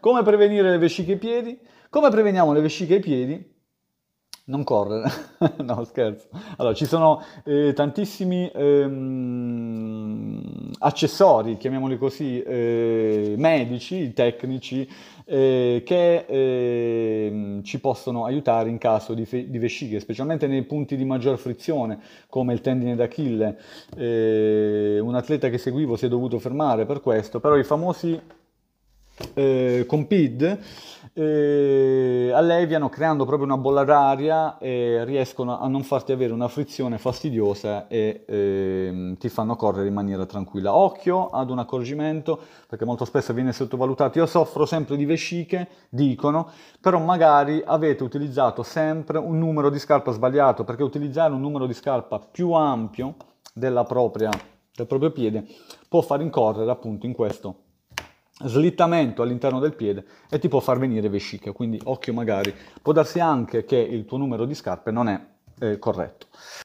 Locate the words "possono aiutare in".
17.78-18.78